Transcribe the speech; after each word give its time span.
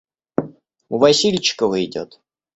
У 0.89 0.97
Васильчикова 0.97 1.85
идет. 1.85 2.19